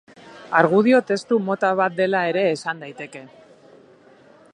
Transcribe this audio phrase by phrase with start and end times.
[0.59, 3.25] Argudio-testu mota bat dela ere esan daiteke.